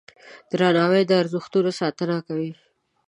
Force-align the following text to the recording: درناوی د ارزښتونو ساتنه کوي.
درناوی 0.51 1.03
د 1.07 1.11
ارزښتونو 1.21 1.69
ساتنه 1.79 2.17
کوي. 2.27 2.51